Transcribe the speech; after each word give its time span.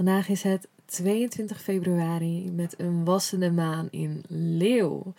Vandaag 0.00 0.28
is 0.28 0.42
het 0.42 0.68
22 0.84 1.62
februari 1.62 2.50
met 2.50 2.74
een 2.78 3.04
wassende 3.04 3.50
maan 3.50 3.88
in 3.90 4.24
Leeuw. 4.28 5.14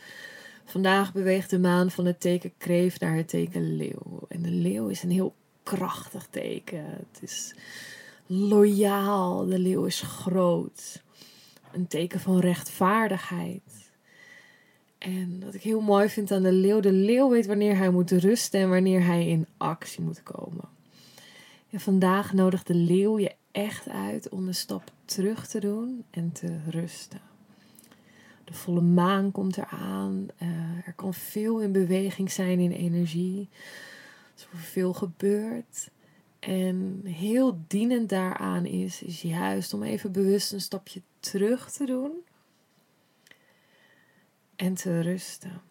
Vandaag 0.65 1.13
beweegt 1.13 1.49
de 1.49 1.59
maan 1.59 1.91
van 1.91 2.05
het 2.05 2.19
teken 2.19 2.53
kreeft 2.57 3.01
naar 3.01 3.15
het 3.15 3.27
teken 3.27 3.75
leeuw. 3.75 4.19
En 4.27 4.41
de 4.41 4.49
leeuw 4.49 4.87
is 4.87 5.03
een 5.03 5.11
heel 5.11 5.33
krachtig 5.63 6.27
teken. 6.29 6.85
Het 6.85 7.21
is 7.21 7.55
loyaal. 8.25 9.45
De 9.45 9.59
leeuw 9.59 9.85
is 9.85 10.01
groot. 10.01 11.01
Een 11.71 11.87
teken 11.87 12.19
van 12.19 12.39
rechtvaardigheid. 12.39 13.91
En 14.97 15.41
wat 15.45 15.53
ik 15.53 15.61
heel 15.61 15.81
mooi 15.81 16.09
vind 16.09 16.31
aan 16.31 16.43
de 16.43 16.51
leeuw, 16.51 16.79
de 16.79 16.91
leeuw 16.91 17.29
weet 17.29 17.45
wanneer 17.45 17.77
hij 17.77 17.89
moet 17.89 18.11
rusten 18.11 18.59
en 18.59 18.69
wanneer 18.69 19.05
hij 19.05 19.27
in 19.27 19.47
actie 19.57 20.01
moet 20.01 20.23
komen. 20.23 20.69
En 21.69 21.79
vandaag 21.79 22.33
nodigt 22.33 22.67
de 22.67 22.75
leeuw 22.75 23.19
je 23.19 23.39
echt 23.51 23.89
uit 23.89 24.29
om 24.29 24.47
een 24.47 24.55
stap 24.55 24.91
terug 25.05 25.47
te 25.47 25.59
doen 25.59 26.03
en 26.09 26.31
te 26.31 26.59
rusten. 26.69 27.21
De 28.43 28.53
volle 28.53 28.81
maan 28.81 29.31
komt 29.31 29.57
eraan. 29.57 30.27
Uh, 30.41 30.87
er 30.87 30.93
kan 30.95 31.13
veel 31.13 31.59
in 31.59 31.71
beweging 31.71 32.31
zijn 32.31 32.59
in 32.59 32.71
energie. 32.71 33.49
Er 34.35 34.47
is 34.53 34.69
veel 34.69 34.93
gebeurt. 34.93 35.89
En 36.39 37.01
heel 37.03 37.61
dienend 37.67 38.09
daaraan 38.09 38.65
is, 38.65 39.01
is 39.01 39.21
juist 39.21 39.73
om 39.73 39.83
even 39.83 40.11
bewust 40.11 40.51
een 40.51 40.61
stapje 40.61 41.01
terug 41.19 41.71
te 41.71 41.85
doen 41.85 42.11
en 44.55 44.73
te 44.73 44.99
rusten. 44.99 45.61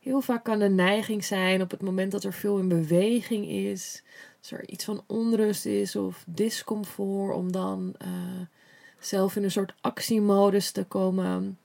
Heel 0.00 0.20
vaak 0.20 0.44
kan 0.44 0.58
de 0.58 0.68
neiging 0.68 1.24
zijn 1.24 1.62
op 1.62 1.70
het 1.70 1.82
moment 1.82 2.12
dat 2.12 2.24
er 2.24 2.32
veel 2.32 2.58
in 2.58 2.68
beweging 2.68 3.48
is, 3.48 4.02
als 4.40 4.50
er 4.50 4.68
iets 4.68 4.84
van 4.84 5.04
onrust 5.06 5.66
is 5.66 5.96
of 5.96 6.24
discomfort, 6.26 7.34
om 7.34 7.52
dan 7.52 7.94
uh, 8.02 8.08
zelf 8.98 9.36
in 9.36 9.44
een 9.44 9.50
soort 9.50 9.74
actiemodus 9.80 10.70
te 10.70 10.84
komen. 10.84 11.58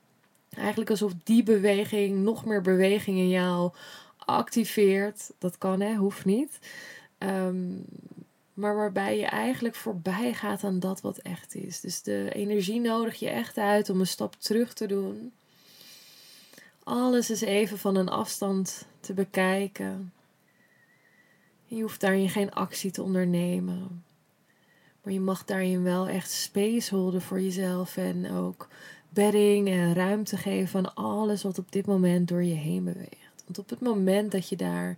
Eigenlijk 0.49 0.89
alsof 0.89 1.13
die 1.23 1.43
beweging 1.43 2.23
nog 2.23 2.45
meer 2.45 2.61
beweging 2.61 3.17
in 3.17 3.29
jou 3.29 3.71
activeert. 4.17 5.31
Dat 5.37 5.57
kan 5.57 5.81
hè, 5.81 5.95
hoeft 5.95 6.25
niet. 6.25 6.59
Um, 7.19 7.85
maar 8.55 8.75
waarbij 8.75 9.17
je 9.17 9.25
eigenlijk 9.25 9.75
voorbij 9.75 10.33
gaat 10.33 10.63
aan 10.63 10.79
dat 10.79 11.01
wat 11.01 11.17
echt 11.17 11.55
is. 11.55 11.79
Dus 11.79 12.01
de 12.01 12.31
energie 12.33 12.79
nodig 12.79 13.15
je 13.15 13.29
echt 13.29 13.57
uit 13.57 13.89
om 13.89 13.99
een 13.99 14.07
stap 14.07 14.35
terug 14.35 14.73
te 14.73 14.87
doen. 14.87 15.31
Alles 16.83 17.29
is 17.29 17.41
even 17.41 17.77
van 17.77 17.95
een 17.95 18.09
afstand 18.09 18.85
te 18.99 19.13
bekijken. 19.13 20.13
Je 21.75 21.81
hoeft 21.81 22.01
daarin 22.01 22.29
geen 22.29 22.51
actie 22.51 22.91
te 22.91 23.01
ondernemen. 23.01 24.03
Maar 25.03 25.13
je 25.13 25.19
mag 25.19 25.45
daarin 25.45 25.83
wel 25.83 26.07
echt 26.07 26.31
space 26.31 26.95
holden 26.95 27.21
voor 27.21 27.41
jezelf 27.41 27.97
en 27.97 28.31
ook 28.31 28.67
bedding 29.09 29.67
en 29.67 29.93
ruimte 29.93 30.37
geven 30.37 30.79
aan 30.79 30.95
alles 30.95 31.43
wat 31.43 31.57
op 31.57 31.71
dit 31.71 31.85
moment 31.85 32.27
door 32.27 32.43
je 32.43 32.53
heen 32.53 32.83
beweegt. 32.83 33.43
Want 33.45 33.57
op 33.57 33.69
het 33.69 33.79
moment 33.79 34.31
dat 34.31 34.49
je 34.49 34.55
daar 34.55 34.97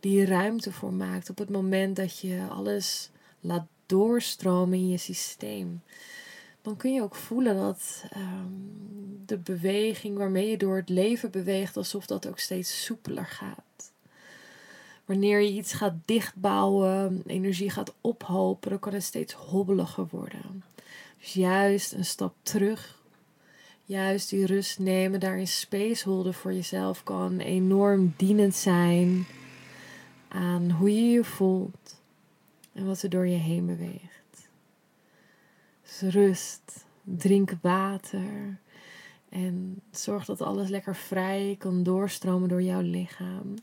die 0.00 0.24
ruimte 0.24 0.72
voor 0.72 0.92
maakt, 0.92 1.30
op 1.30 1.38
het 1.38 1.50
moment 1.50 1.96
dat 1.96 2.18
je 2.18 2.46
alles 2.50 3.10
laat 3.40 3.66
doorstromen 3.86 4.78
in 4.78 4.88
je 4.88 4.98
systeem, 4.98 5.82
dan 6.62 6.76
kun 6.76 6.92
je 6.92 7.02
ook 7.02 7.14
voelen 7.14 7.56
dat 7.56 8.04
um, 8.16 9.22
de 9.26 9.38
beweging 9.38 10.16
waarmee 10.16 10.50
je 10.50 10.56
door 10.56 10.76
het 10.76 10.88
leven 10.88 11.30
beweegt, 11.30 11.76
alsof 11.76 12.06
dat 12.06 12.28
ook 12.28 12.38
steeds 12.38 12.84
soepeler 12.84 13.26
gaat. 13.26 13.92
Wanneer 15.10 15.40
je 15.40 15.52
iets 15.52 15.72
gaat 15.72 15.94
dichtbouwen, 16.04 17.22
energie 17.26 17.70
gaat 17.70 17.94
ophopen, 18.00 18.70
dan 18.70 18.78
kan 18.78 18.92
het 18.92 19.02
steeds 19.02 19.32
hobbeliger 19.32 20.06
worden. 20.10 20.64
Dus 21.18 21.32
juist 21.32 21.92
een 21.92 22.04
stap 22.04 22.34
terug, 22.42 23.02
juist 23.84 24.30
die 24.30 24.46
rust 24.46 24.78
nemen, 24.78 25.20
daarin 25.20 25.46
space 25.46 26.08
holden 26.08 26.34
voor 26.34 26.52
jezelf, 26.52 27.02
kan 27.02 27.38
enorm 27.38 28.14
dienend 28.16 28.54
zijn 28.54 29.26
aan 30.28 30.70
hoe 30.70 30.94
je 30.94 31.10
je 31.10 31.24
voelt 31.24 32.00
en 32.72 32.86
wat 32.86 33.02
er 33.02 33.10
door 33.10 33.26
je 33.26 33.38
heen 33.38 33.66
beweegt. 33.66 34.48
Dus 35.82 36.00
rust, 36.14 36.86
drink 37.02 37.52
water 37.62 38.58
en 39.28 39.82
zorg 39.90 40.24
dat 40.24 40.40
alles 40.40 40.68
lekker 40.68 40.96
vrij 40.96 41.56
kan 41.58 41.82
doorstromen 41.82 42.48
door 42.48 42.62
jouw 42.62 42.80
lichaam. 42.80 43.54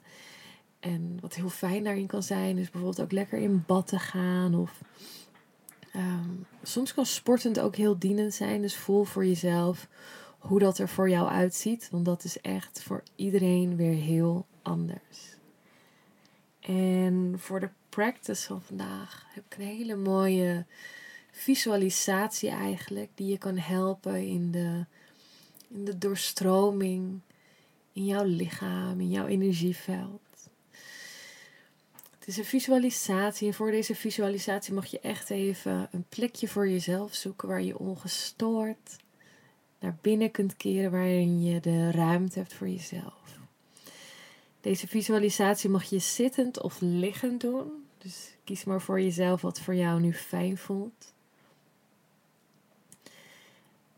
En 0.88 1.18
wat 1.22 1.34
heel 1.34 1.50
fijn 1.50 1.84
daarin 1.84 2.08
kan 2.08 2.24
zijn, 2.24 2.58
is 2.58 2.70
bijvoorbeeld 2.70 3.02
ook 3.02 3.12
lekker 3.12 3.40
in 3.40 3.64
bad 3.66 3.88
te 3.88 4.00
gaan. 4.00 4.56
Of 4.56 4.81
ehm, 5.92 6.30
soms 6.64 6.94
kan 6.94 7.06
sportend 7.06 7.59
ook 7.59 7.75
heel 7.75 8.00
dienend 8.00 8.34
zijn. 8.34 8.62
Dus 8.62 8.75
voel 8.75 9.03
voor 9.03 9.25
jezelf 9.25 9.88
hoe 10.38 10.59
dat 10.59 10.78
er 10.78 10.90
voor 10.90 11.09
jou 11.09 11.30
uitziet. 11.30 11.90
Want 11.92 12.06
dat 12.06 12.24
is 12.24 12.42
echt 12.42 12.81
voor 12.81 13.03
iedereen 13.16 13.75
weer 13.75 13.94
heel 13.94 14.46
anders. 14.62 15.36
En 16.59 17.36
voor 17.38 17.59
de 17.59 17.69
practice 17.90 18.48
van 18.48 18.62
vandaag 18.62 19.25
heb 19.30 19.44
ik 19.50 19.58
een 19.58 19.66
hele 19.66 19.96
mooie 19.96 20.66
visualisatie 21.31 22.50
eigenlijk. 22.50 23.09
Die 23.16 23.28
je 23.28 23.38
kan 23.38 23.58
helpen 23.58 24.28
in 24.28 24.52
de, 24.52 24.86
in 25.68 25.86
de 25.86 25.98
doorstroming 25.98 27.22
in 27.94 28.06
jouw 28.06 28.24
lichaam, 28.24 29.00
in 29.00 29.09
jouw 29.09 29.25
energieveld. 29.25 30.27
Het 32.28 32.36
is 32.38 32.42
een 32.42 32.50
visualisatie 32.50 33.48
en 33.48 33.54
voor 33.54 33.72
deze 33.72 33.96
visualisatie 33.96 34.74
mag 34.74 34.86
je 34.86 35.00
echt 35.00 35.30
even 35.30 35.88
een 35.92 36.06
plekje 36.10 36.48
voor 36.48 36.70
jezelf 36.70 37.14
zoeken 37.14 37.48
waar 37.48 37.62
je 37.62 37.80
ongestoord 37.80 38.98
naar 39.80 39.98
binnen 40.02 40.32
kunt 40.32 40.58
keren, 40.58 40.92
waarin 40.92 41.44
je 41.44 41.60
de 41.60 41.92
ruimte 41.92 42.40
hebt 42.40 42.54
voor 42.54 42.68
jezelf. 42.70 43.40
Deze 44.62 44.88
visualisatie 44.88 45.70
mag 45.70 45.84
je 45.84 46.00
zittend 46.00 46.62
of 46.62 46.78
liggend 46.80 47.42
doen. 47.42 47.72
Dus 47.98 48.32
kies 48.44 48.64
maar 48.64 48.82
voor 48.82 49.02
jezelf 49.02 49.42
wat 49.42 49.60
voor 49.60 49.76
jou 49.76 50.02
nu 50.02 50.14
fijn 50.14 50.58
voelt. 50.58 51.14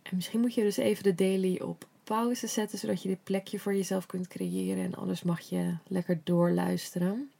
En 0.01 0.15
misschien 0.15 0.39
moet 0.39 0.53
je 0.53 0.61
dus 0.61 0.77
even 0.77 1.03
de 1.03 1.15
daily 1.15 1.59
op 1.59 1.87
pauze 2.03 2.47
zetten, 2.47 2.77
zodat 2.77 3.01
je 3.01 3.09
dit 3.09 3.23
plekje 3.23 3.59
voor 3.59 3.75
jezelf 3.75 4.05
kunt 4.05 4.27
creëren. 4.27 4.83
En 4.83 4.95
anders 4.95 5.23
mag 5.23 5.39
je 5.39 5.75
lekker 5.87 6.21
doorluisteren. 6.23 7.31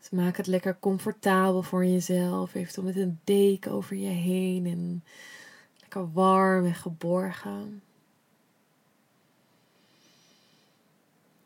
Dus 0.00 0.10
maak 0.10 0.36
het 0.36 0.46
lekker 0.46 0.78
comfortabel 0.80 1.62
voor 1.62 1.86
jezelf. 1.86 2.54
Eventueel 2.54 2.86
met 2.86 2.96
een 2.96 3.20
deken 3.24 3.72
over 3.72 3.96
je 3.96 4.08
heen. 4.08 4.66
En 4.66 5.04
lekker 5.80 6.12
warm 6.12 6.64
en 6.64 6.74
geborgen. 6.74 7.82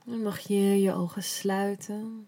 Dan 0.05 0.23
mag 0.23 0.39
je 0.39 0.81
je 0.81 0.93
ogen 0.93 1.23
sluiten. 1.23 2.27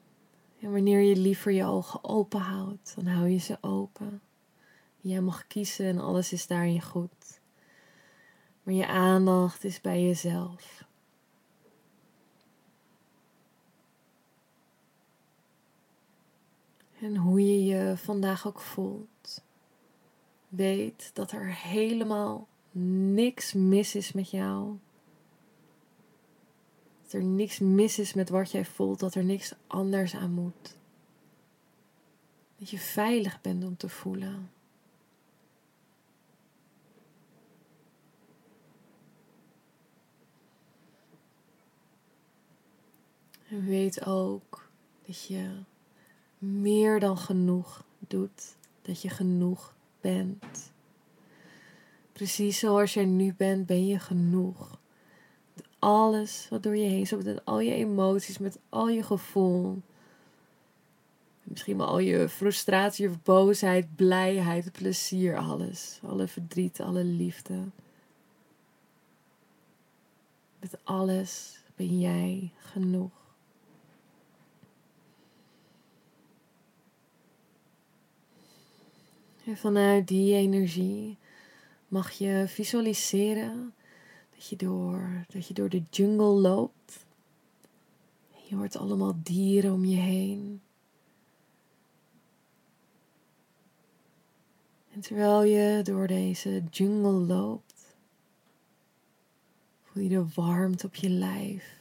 En 0.61 0.73
wanneer 0.73 1.01
je 1.01 1.17
liever 1.17 1.53
je 1.53 1.65
ogen 1.65 2.05
open 2.05 2.41
houdt, 2.41 2.93
dan 2.95 3.07
hou 3.07 3.29
je 3.29 3.39
ze 3.39 3.59
open. 3.61 4.21
Jij 5.01 5.21
mag 5.21 5.47
kiezen 5.47 5.87
en 5.87 5.99
alles 5.99 6.33
is 6.33 6.47
daarin 6.47 6.83
goed. 6.83 7.41
Maar 8.63 8.75
je 8.75 8.87
aandacht 8.87 9.65
is 9.65 9.81
bij 9.81 10.03
jezelf. 10.03 10.86
En 17.01 17.17
hoe 17.17 17.41
je 17.41 17.65
je 17.65 17.97
vandaag 17.97 18.47
ook 18.47 18.61
voelt. 18.61 19.45
Weet 20.49 21.11
dat 21.15 21.33
er 21.33 21.55
helemaal 21.55 22.49
niks 23.13 23.53
mis 23.53 23.95
is 23.95 24.13
met 24.13 24.31
jou. 24.31 24.79
Dat 27.03 27.13
er 27.13 27.23
niks 27.23 27.59
mis 27.59 27.99
is 27.99 28.15
met 28.15 28.29
wat 28.29 28.51
jij 28.51 28.65
voelt, 28.65 29.01
dat 29.01 29.15
er 29.15 29.25
niks 29.25 29.55
anders 29.67 30.15
aan 30.15 30.33
moet. 30.33 30.77
Dat 32.59 32.71
je 32.71 32.79
veilig 32.79 33.41
bent 33.41 33.65
om 33.65 33.77
te 33.77 33.89
voelen. 33.89 34.51
En 43.49 43.65
weet 43.65 44.07
ook 44.07 44.71
dat 45.07 45.27
je 45.27 45.63
meer 46.39 47.01
dan 47.01 47.19
genoeg 47.19 47.85
doet. 47.99 48.57
dat 48.83 49.03
je 49.03 49.09
genoeg 49.09 49.75
bent. 50.01 50.73
Precies 52.13 52.59
zoals 52.59 52.95
jij 52.95 53.05
nu 53.05 53.35
bent, 53.35 53.67
ben 53.67 53.87
je 53.87 53.99
genoeg. 53.99 54.79
Alles 55.79 56.47
wat 56.51 56.63
door 56.63 56.77
je 56.77 56.89
heen 56.89 57.07
met 57.25 57.45
al 57.45 57.61
je 57.61 57.73
emoties, 57.73 58.39
met 58.39 58.59
al 58.69 58.89
je 58.89 59.03
gevoel. 59.03 59.83
Misschien 61.43 61.77
wel 61.77 61.87
al 61.87 61.99
je 61.99 62.29
frustratie 62.29 63.09
of 63.09 63.23
boosheid, 63.23 63.97
blijheid, 63.97 64.73
plezier, 64.73 65.37
alles. 65.37 66.01
Alle 66.03 66.27
verdriet, 66.27 66.81
alle 66.81 67.05
liefde. 67.05 67.59
Met 70.61 70.79
alles 70.85 71.61
ben 71.77 72.01
jij 72.01 72.53
genoeg. 72.57 73.26
En 79.47 79.57
vanuit 79.57 80.09
die 80.09 80.35
energie 80.35 81.19
mag 81.89 82.11
je 82.11 82.45
visualiseren 82.49 83.75
dat 84.35 84.49
je 84.49 84.57
door, 84.57 85.25
dat 85.29 85.47
je 85.47 85.55
door 85.55 85.69
de 85.69 85.83
jungle 85.91 86.25
loopt. 86.25 87.07
Je 88.49 88.57
hoort 88.57 88.77
allemaal 88.77 89.15
dieren 89.23 89.73
om 89.73 89.85
je 89.85 89.97
heen. 89.97 90.61
En 94.93 95.01
terwijl 95.01 95.43
je 95.43 95.83
door 95.83 96.07
deze 96.07 96.63
jungle 96.71 97.35
loopt, 97.35 97.97
voel 99.83 100.03
je 100.03 100.09
de 100.09 100.27
warmte 100.35 100.87
op 100.87 100.95
je 100.95 101.09
lijf. 101.09 101.81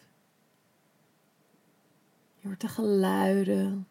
Je 2.39 2.47
hoort 2.47 2.62
de 2.62 2.67
geluiden. 2.67 3.88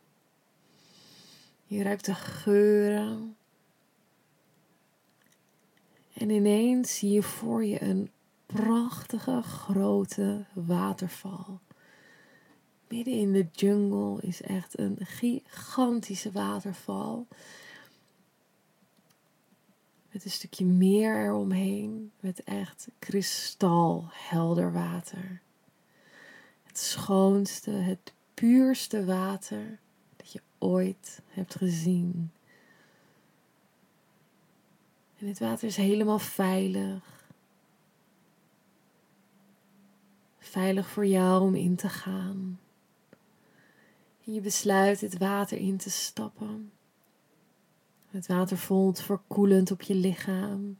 Je 1.66 1.82
ruikt 1.82 2.04
de 2.04 2.14
geuren. 2.14 3.36
En 6.14 6.30
ineens 6.30 6.98
zie 6.98 7.10
je 7.10 7.22
voor 7.22 7.64
je 7.64 7.82
een 7.82 8.10
prachtige 8.46 9.42
grote 9.42 10.44
waterval. 10.52 11.60
Midden 12.88 13.14
in 13.14 13.32
de 13.32 13.46
jungle 13.52 14.20
is 14.20 14.42
echt 14.42 14.78
een 14.78 14.96
gigantische 15.00 16.32
waterval. 16.32 17.26
Met 20.10 20.24
een 20.24 20.30
stukje 20.30 20.64
meer 20.64 21.24
eromheen. 21.24 22.12
Met 22.20 22.44
echt 22.44 22.88
kristalhelder 22.98 24.72
water. 24.72 25.40
Het 26.62 26.78
schoonste, 26.78 27.70
het 27.70 28.12
puurste 28.34 29.04
water 29.04 29.78
dat 30.16 30.32
je 30.32 30.40
ooit 30.58 31.20
hebt 31.28 31.54
gezien. 31.54 32.30
Dit 35.24 35.38
water 35.38 35.68
is 35.68 35.76
helemaal 35.76 36.18
veilig. 36.18 37.26
Veilig 40.38 40.88
voor 40.88 41.06
jou 41.06 41.42
om 41.42 41.54
in 41.54 41.76
te 41.76 41.88
gaan. 41.88 42.60
Je 44.20 44.40
besluit 44.40 45.00
het 45.00 45.18
water 45.18 45.58
in 45.58 45.76
te 45.76 45.90
stappen. 45.90 46.72
Het 48.10 48.26
water 48.26 48.58
voelt 48.58 49.00
verkoelend 49.00 49.70
op 49.70 49.82
je 49.82 49.94
lichaam. 49.94 50.78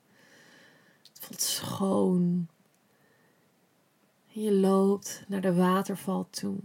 Het 1.03 1.19
voelt 1.21 1.41
schoon. 1.41 2.49
En 4.35 4.43
je 4.43 4.53
loopt 4.53 5.25
naar 5.29 5.41
de 5.41 5.55
waterval 5.55 6.27
toe. 6.31 6.59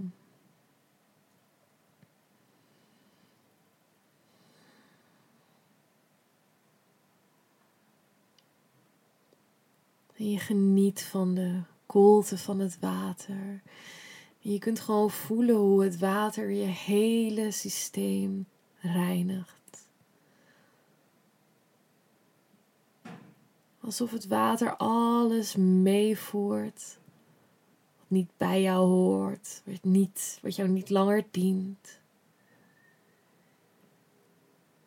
En 10.19 10.31
je 10.31 10.39
geniet 10.39 11.04
van 11.04 11.33
de 11.33 11.62
koelte 11.86 12.38
van 12.38 12.60
het 12.60 12.80
water. 12.80 13.62
Je 14.39 14.60
kunt 14.60 14.80
gewoon 14.80 15.12
voelen 15.12 15.56
hoe 15.56 15.83
het 15.83 16.00
water 16.00 16.50
je 16.50 16.66
hele 16.66 17.51
systeem 17.51 18.48
reinigt. 18.80 19.88
Alsof 23.80 24.12
het 24.12 24.27
water 24.27 24.75
alles 24.77 25.56
meevoert 25.56 26.98
wat 27.98 28.10
niet 28.10 28.30
bij 28.38 28.62
jou 28.62 28.88
hoort, 28.88 29.62
wat, 29.65 29.83
niet, 29.83 30.39
wat 30.42 30.56
jou 30.56 30.69
niet 30.69 30.89
langer 30.89 31.25
dient. 31.31 32.00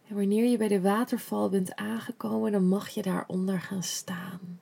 En 0.09 0.15
wanneer 0.15 0.45
je 0.45 0.57
bij 0.57 0.69
de 0.69 0.81
waterval 0.81 1.49
bent 1.49 1.75
aangekomen, 1.75 2.53
dan 2.53 2.69
mag 2.69 2.89
je 2.89 3.03
daaronder 3.03 3.61
gaan 3.61 3.83
staan. 3.83 4.61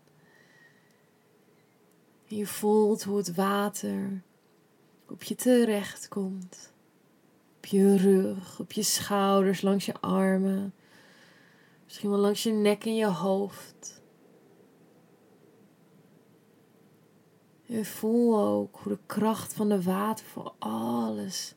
Je 2.30 2.46
voelt 2.46 3.02
hoe 3.02 3.16
het 3.16 3.34
water 3.34 4.22
op 5.08 5.22
je 5.22 5.34
terecht 5.34 6.08
komt. 6.08 6.72
Op 7.56 7.66
je 7.66 7.96
rug, 7.96 8.60
op 8.60 8.72
je 8.72 8.82
schouders, 8.82 9.62
langs 9.62 9.86
je 9.86 10.00
armen. 10.00 10.74
Misschien 11.84 12.10
wel 12.10 12.18
langs 12.18 12.42
je 12.42 12.52
nek 12.52 12.84
en 12.84 12.94
je 12.94 13.06
hoofd. 13.06 14.02
En 17.66 17.84
voel 17.84 18.40
ook 18.40 18.78
hoe 18.82 18.92
de 18.92 18.98
kracht 19.06 19.52
van 19.52 19.68
de 19.68 19.82
water 19.82 20.26
voor 20.26 20.54
alles, 20.58 21.54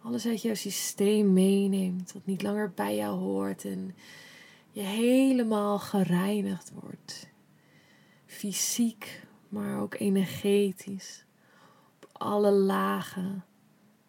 alles 0.00 0.26
uit 0.26 0.42
jouw 0.42 0.54
systeem 0.54 1.32
meeneemt. 1.32 2.12
Wat 2.12 2.26
niet 2.26 2.42
langer 2.42 2.72
bij 2.74 2.96
jou 2.96 3.18
hoort. 3.18 3.64
En 3.64 3.94
je 4.70 4.82
helemaal 4.82 5.78
gereinigd 5.78 6.72
wordt. 6.72 7.28
Fysiek, 8.26 9.25
maar 9.48 9.80
ook 9.80 9.94
energetisch. 9.94 11.24
Op 12.02 12.08
alle 12.12 12.50
lagen 12.50 13.44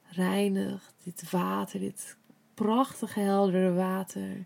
reinigt 0.04 0.94
dit 1.04 1.31
water, 1.31 1.80
dit 1.80 2.18
prachtige 2.54 3.19
heldere 3.19 3.74
water 3.74 4.45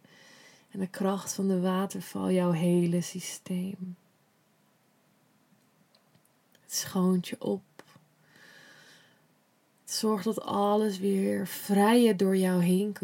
en 0.69 0.79
de 0.79 0.87
kracht 0.87 1.33
van 1.33 1.47
de 1.47 1.59
waterval 1.59 2.31
jouw 2.31 2.51
hele 2.51 3.01
systeem. 3.01 3.95
Het 6.61 6.73
schoont 6.73 7.27
je 7.27 7.41
op. 7.41 7.61
Het 9.81 9.91
zorgt 9.93 10.23
dat 10.23 10.41
alles 10.41 10.99
weer 10.99 11.47
vrijer 11.47 12.17
door 12.17 12.37
jou 12.37 12.63
heen 12.63 12.95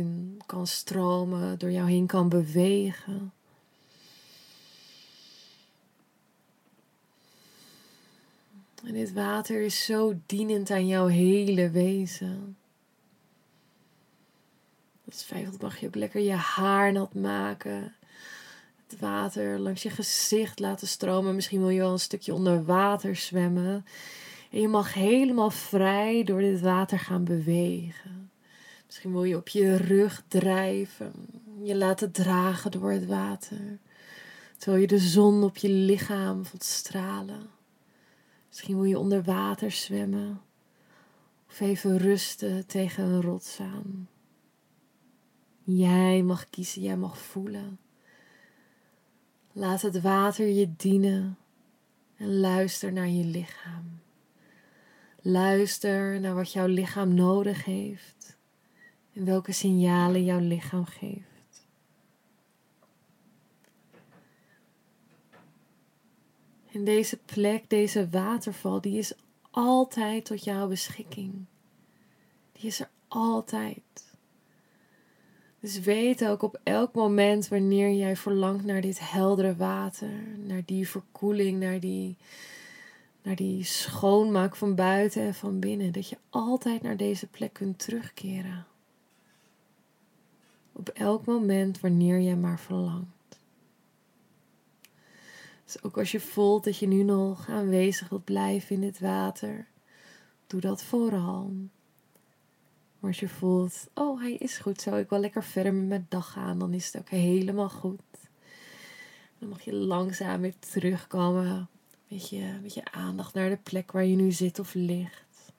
kan 0.46 0.68
stromen, 0.68 1.60
door 1.60 1.72
jou 1.72 1.90
heen 1.90 2.06
kan 2.06 2.30
bewegen. 2.30 3.32
En 8.88 8.94
dit 8.94 9.14
water 9.14 9.62
is 9.62 9.86
zo 9.86 10.20
dienend 10.26 10.72
aan 10.72 10.88
jouw 10.88 11.08
hele 11.08 11.70
wezen. 11.70 12.58
Dat 15.06 15.18
twijfelt 15.18 15.62
mag 15.62 15.80
je 15.80 15.88
ook 15.88 15.96
lekker 15.96 16.22
je 16.22 16.32
haar 16.32 16.92
nat 16.92 17.14
maken. 17.14 17.96
Het 18.88 19.00
water 19.00 19.60
langs 19.60 19.84
je 19.84 19.90
gezicht 19.90 20.60
laten 20.60 20.88
stromen. 20.88 21.36
Misschien 21.36 21.60
wil 21.60 21.70
je 21.70 21.80
wel 21.80 21.92
een 21.92 22.00
stukje 22.00 22.34
onder 22.34 22.66
water 22.66 23.16
zwemmen. 23.16 23.86
En 24.52 24.62
je 24.62 24.68
mag 24.68 24.94
helemaal 24.94 25.52
vrij 25.52 26.24
door 26.24 26.40
dit 26.40 26.62
water 26.62 27.00
gaan 27.00 27.24
bewegen. 27.24 28.32
Misschien 28.86 29.12
wil 29.12 29.24
je 29.24 29.36
op 29.36 29.48
je 29.48 29.76
rug 29.76 30.24
drijven. 30.28 31.14
Je 31.64 31.76
laten 31.76 32.12
dragen 32.12 32.72
door 32.72 32.92
het 32.92 33.06
water. 33.06 33.78
Terwijl 34.58 34.82
je 34.82 34.88
de 34.88 35.00
zon 35.00 35.44
op 35.44 35.58
je 35.58 35.70
lichaam 35.70 36.46
voelt 36.46 36.64
stralen. 36.64 37.57
Misschien 38.58 38.78
wil 38.78 38.90
je 38.90 39.00
onder 39.00 39.24
water 39.24 39.72
zwemmen 39.72 40.42
of 41.48 41.60
even 41.60 41.98
rusten 41.98 42.66
tegen 42.66 43.04
een 43.04 43.22
rots 43.22 43.60
aan. 43.60 44.10
Jij 45.64 46.24
mag 46.24 46.50
kiezen, 46.50 46.82
jij 46.82 46.98
mag 46.98 47.18
voelen. 47.18 47.80
Laat 49.52 49.82
het 49.82 50.02
water 50.02 50.48
je 50.48 50.76
dienen 50.76 51.38
en 52.16 52.40
luister 52.40 52.94
naar 52.94 53.08
je 53.08 53.24
lichaam. 53.24 54.00
Luister 55.22 56.20
naar 56.20 56.36
wat 56.36 56.52
jouw 56.54 56.68
lichaam 56.68 57.14
nodig 57.14 57.66
heeft 57.66 58.38
en 59.14 59.26
welke 59.26 59.52
signalen 59.52 60.24
jouw 60.24 60.40
lichaam 60.40 60.86
geeft. 60.86 61.37
En 66.78 66.84
deze 66.84 67.18
plek, 67.18 67.70
deze 67.70 68.10
waterval, 68.10 68.82
die 68.82 68.98
is 68.98 69.14
altijd 69.52 70.26
tot 70.26 70.44
jouw 70.44 70.68
beschikking. 70.68 71.34
Die 72.52 72.66
is 72.66 72.80
er 72.80 72.90
altijd. 73.08 74.18
Dus 75.60 75.80
weet 75.80 76.26
ook 76.26 76.42
op 76.42 76.60
elk 76.64 76.94
moment 76.94 77.48
wanneer 77.48 77.92
jij 77.92 78.16
verlangt 78.16 78.66
naar 78.66 78.82
dit 78.82 79.12
heldere 79.12 79.56
water, 79.56 80.10
naar 80.38 80.62
die 80.66 80.90
verkoeling, 80.90 81.60
naar 81.60 81.80
die, 81.80 82.18
naar 83.22 83.36
die 83.36 83.64
schoonmaak 83.64 84.56
van 84.56 84.76
buiten 84.76 85.22
en 85.22 85.34
van 85.34 85.60
binnen, 85.60 85.92
dat 85.92 86.10
je 86.10 86.18
altijd 86.30 86.82
naar 86.82 86.98
deze 86.98 87.28
plek 87.28 87.54
kunt 87.54 87.80
terugkeren. 87.80 88.66
Op 90.72 90.90
elk 90.90 91.26
moment 91.26 91.80
wanneer 91.80 92.20
jij 92.20 92.36
maar 92.36 92.60
verlangt. 92.60 93.17
Dus 95.68 95.84
ook 95.84 95.98
als 95.98 96.12
je 96.12 96.20
voelt 96.20 96.64
dat 96.64 96.78
je 96.78 96.88
nu 96.88 97.04
nog 97.04 97.50
aanwezig 97.50 98.10
wilt 98.10 98.24
blijven 98.24 98.76
in 98.76 98.84
het 98.84 99.00
water, 99.00 99.68
doe 100.48 100.62
dat 100.62 100.84
vooral. 100.84 101.54
Maar 103.00 103.10
als 103.10 103.20
je 103.20 103.30
voelt, 103.30 103.88
oh 103.94 104.22
hij 104.22 104.34
is 104.34 104.58
goed, 104.58 104.82
zou 104.82 105.00
ik 105.00 105.10
wel 105.10 105.20
lekker 105.20 105.44
verder 105.44 105.74
met 105.74 105.88
mijn 105.88 106.06
dag 106.10 106.32
gaan, 106.32 106.60
dan 106.60 106.74
is 106.74 106.86
het 106.86 106.98
ook 106.98 107.10
helemaal 107.10 107.70
goed. 107.70 108.02
Dan 109.40 109.50
mag 109.50 109.62
je 109.62 109.74
langzaam 109.74 110.42
weer 110.42 110.60
terugkomen 110.60 111.70
met 112.08 112.30
je, 112.30 112.60
met 112.62 112.74
je 112.74 112.92
aandacht 112.92 113.34
naar 113.34 113.50
de 113.50 113.60
plek 113.64 113.92
waar 113.92 114.06
je 114.06 114.16
nu 114.16 114.32
zit 114.32 114.60
of 114.60 114.74
ligt. 114.74 115.52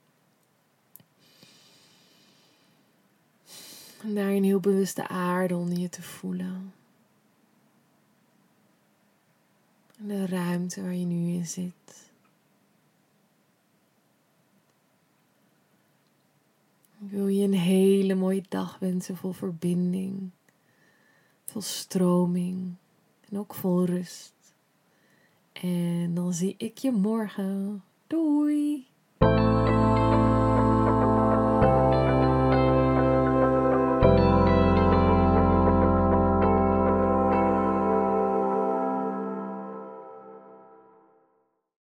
En 4.02 4.14
daar 4.14 4.30
een 4.30 4.44
heel 4.44 4.60
bewuste 4.60 5.08
aarde 5.08 5.56
onder 5.56 5.78
je 5.78 5.88
te 5.88 6.02
voelen. 6.02 6.72
En 9.98 10.08
de 10.08 10.26
ruimte 10.26 10.82
waar 10.82 10.94
je 10.94 11.04
nu 11.04 11.32
in 11.32 11.46
zit. 11.46 12.10
Ik 17.00 17.10
wil 17.10 17.26
je 17.28 17.44
een 17.44 17.52
hele 17.52 18.14
mooie 18.14 18.42
dag 18.48 18.78
wensen 18.78 19.16
vol 19.16 19.32
verbinding, 19.32 20.30
vol 21.44 21.62
stroming 21.62 22.74
en 23.28 23.38
ook 23.38 23.54
vol 23.54 23.84
rust. 23.84 24.34
En 25.52 26.14
dan 26.14 26.32
zie 26.32 26.54
ik 26.58 26.78
je 26.78 26.90
morgen. 26.90 27.82
Doei! 28.06 28.86